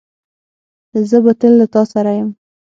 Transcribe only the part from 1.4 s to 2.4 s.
له تاسره یم